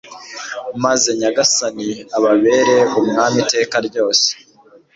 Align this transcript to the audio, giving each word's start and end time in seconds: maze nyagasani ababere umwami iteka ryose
maze 0.83 1.09
nyagasani 1.19 1.89
ababere 2.17 2.75
umwami 2.99 3.37
iteka 3.43 3.77
ryose 3.87 4.29